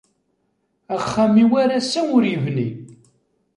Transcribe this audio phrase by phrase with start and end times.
[0.95, 2.67] Axxam-iw ar ass-a ur yebni.